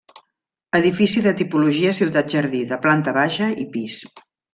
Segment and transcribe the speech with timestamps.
[0.77, 3.99] Edifici de tipologia ciutat-jardí, de planta baixa i pis.